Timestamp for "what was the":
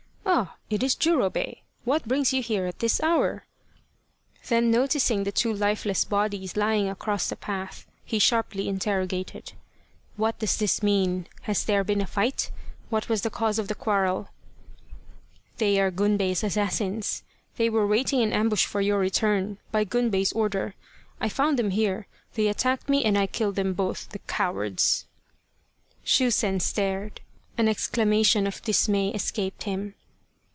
12.89-13.29